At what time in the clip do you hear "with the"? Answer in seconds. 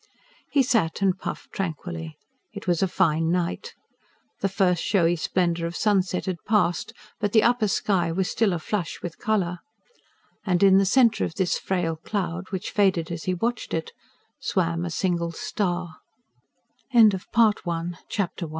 17.03-17.17